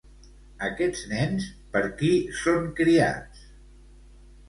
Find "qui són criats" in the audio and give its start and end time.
2.01-3.49